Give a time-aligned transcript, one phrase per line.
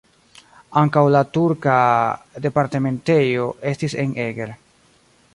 [0.79, 1.75] Ankaŭ la turka
[2.45, 4.55] departementejo estis en Eger.